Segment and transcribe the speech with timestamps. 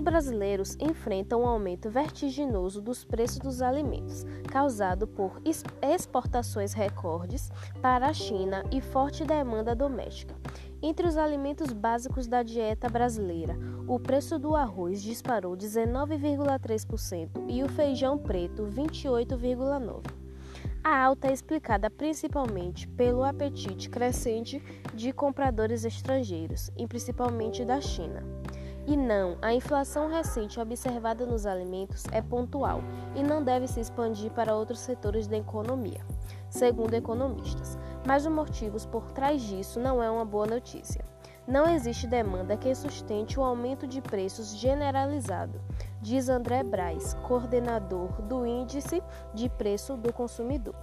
[0.00, 5.40] brasileiros enfrentam um aumento vertiginoso dos preços dos alimentos, causado por
[5.82, 7.50] exportações recordes
[7.80, 10.34] para a China e forte demanda doméstica.
[10.82, 13.56] Entre os alimentos básicos da dieta brasileira,
[13.88, 20.26] o preço do arroz disparou 19,3% e o feijão preto 28,9%.
[20.84, 24.62] A alta é explicada principalmente pelo apetite crescente
[24.94, 28.22] de compradores estrangeiros, e principalmente da China.
[28.88, 32.80] E não, a inflação recente observada nos alimentos é pontual
[33.16, 36.06] e não deve se expandir para outros setores da economia,
[36.48, 37.76] segundo economistas.
[38.06, 41.04] Mas os motivos por trás disso não é uma boa notícia.
[41.48, 45.60] Não existe demanda que sustente o aumento de preços generalizado,
[46.00, 49.02] diz André Braz, coordenador do Índice
[49.34, 50.74] de Preço do Consumidor.